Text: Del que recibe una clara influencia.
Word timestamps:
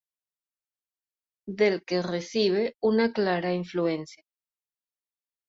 Del 1.59 1.83
que 1.85 2.01
recibe 2.01 2.75
una 2.79 3.13
clara 3.13 3.53
influencia. 3.53 4.23